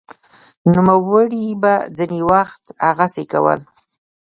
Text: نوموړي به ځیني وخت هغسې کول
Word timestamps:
نوموړي 0.73 1.45
به 1.61 1.73
ځیني 1.97 2.21
وخت 2.31 2.63
هغسې 2.87 3.23
کول 3.31 3.59